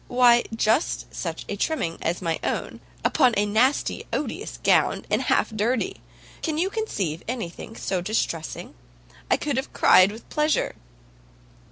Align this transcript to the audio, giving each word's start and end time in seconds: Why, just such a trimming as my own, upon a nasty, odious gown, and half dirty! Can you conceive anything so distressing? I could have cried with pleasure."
Why, 0.07 0.45
just 0.55 1.13
such 1.13 1.45
a 1.47 1.55
trimming 1.55 1.99
as 2.01 2.23
my 2.23 2.39
own, 2.43 2.79
upon 3.05 3.35
a 3.37 3.45
nasty, 3.45 4.07
odious 4.11 4.57
gown, 4.63 5.05
and 5.11 5.21
half 5.21 5.51
dirty! 5.51 6.01
Can 6.41 6.57
you 6.57 6.71
conceive 6.71 7.21
anything 7.27 7.75
so 7.75 8.01
distressing? 8.01 8.73
I 9.29 9.37
could 9.37 9.57
have 9.57 9.73
cried 9.73 10.11
with 10.11 10.27
pleasure." 10.27 10.73